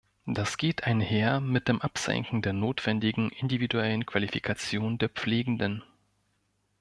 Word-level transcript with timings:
Das 0.25 0.57
geht 0.57 0.85
einher 0.85 1.39
mit 1.39 1.67
dem 1.67 1.79
Absenken 1.79 2.41
der 2.41 2.53
notwendigen 2.53 3.29
individuellen 3.29 4.03
Qualifikation 4.07 4.97
der 4.97 5.09
Pflegenden. 5.09 5.83